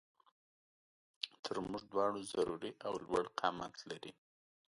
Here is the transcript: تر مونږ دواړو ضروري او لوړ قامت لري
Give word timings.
تر 1.43 1.55
مونږ 1.69 1.83
دواړو 1.91 2.19
ضروري 2.33 2.71
او 2.85 2.93
لوړ 3.05 3.25
قامت 3.39 3.75
لري 3.89 4.11